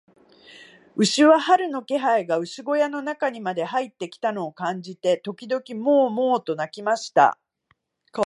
[0.95, 7.37] 牛は、春の気配が牛小屋の中にまで入ってきたのを感じて、時々モウ、モウと鳴きました。